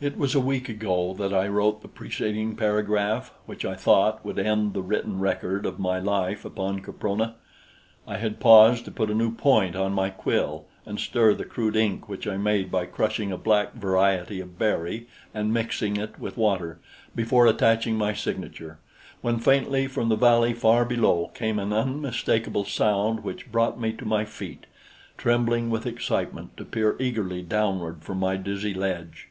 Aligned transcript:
It 0.00 0.16
was 0.18 0.34
a 0.34 0.40
week 0.40 0.68
ago 0.68 1.14
that 1.14 1.32
I 1.32 1.46
wrote 1.46 1.82
the 1.82 1.86
preceding 1.88 2.56
paragraph, 2.56 3.32
which 3.46 3.64
I 3.64 3.74
thought 3.74 4.24
would 4.24 4.38
end 4.38 4.72
the 4.72 4.82
written 4.82 5.20
record 5.20 5.64
of 5.64 5.78
my 5.78 6.00
life 6.00 6.44
upon 6.44 6.80
Caprona. 6.80 7.36
I 8.08 8.16
had 8.16 8.40
paused 8.40 8.84
to 8.86 8.90
put 8.90 9.10
a 9.10 9.14
new 9.14 9.30
point 9.30 9.76
on 9.76 9.92
my 9.92 10.08
quill 10.10 10.64
and 10.86 10.98
stir 10.98 11.34
the 11.34 11.44
crude 11.44 11.76
ink 11.76 12.08
(which 12.08 12.26
I 12.26 12.36
made 12.36 12.68
by 12.68 12.86
crushing 12.86 13.30
a 13.30 13.36
black 13.36 13.74
variety 13.74 14.40
of 14.40 14.58
berry 14.58 15.06
and 15.32 15.52
mixing 15.54 15.98
it 15.98 16.18
with 16.18 16.36
water) 16.38 16.80
before 17.14 17.46
attaching 17.46 17.96
my 17.96 18.12
signature, 18.14 18.78
when 19.20 19.38
faintly 19.38 19.86
from 19.86 20.08
the 20.08 20.16
valley 20.16 20.54
far 20.54 20.84
below 20.84 21.30
came 21.34 21.58
an 21.60 21.72
unmistakable 21.72 22.64
sound 22.64 23.22
which 23.22 23.52
brought 23.52 23.78
me 23.78 23.92
to 23.92 24.06
my 24.06 24.24
feet, 24.24 24.64
trembling 25.16 25.68
with 25.70 25.86
excitement, 25.86 26.56
to 26.56 26.64
peer 26.64 26.96
eagerly 26.98 27.42
downward 27.42 28.02
from 28.02 28.18
my 28.18 28.34
dizzy 28.34 28.74
ledge. 28.74 29.28